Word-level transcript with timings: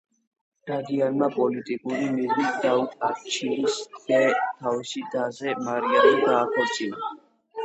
დადიანმა, 0.69 1.27
პოლიტიკური 1.35 1.99
მიზნით, 2.15 2.57
დავით 2.63 2.95
არჩილის 3.09 3.77
ძე 4.07 4.23
თავის 4.63 4.95
დაზე, 5.13 5.55
მარიამზე 5.69 6.19
დააქორწინა. 6.27 7.13